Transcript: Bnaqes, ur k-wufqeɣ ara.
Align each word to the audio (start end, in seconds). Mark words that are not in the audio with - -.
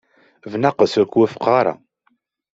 Bnaqes, 0.51 0.93
ur 1.01 1.07
k-wufqeɣ 1.07 1.47
ara. 1.59 1.73